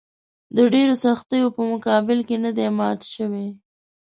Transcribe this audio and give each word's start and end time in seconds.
د 0.55 0.57
ډېرو 0.73 0.95
سختیو 1.05 1.47
په 1.55 1.61
مقابل 1.71 2.19
کې 2.27 2.35
نه 2.45 2.51
دي 2.57 2.67
مات 2.77 2.99
شوي. 3.13 3.47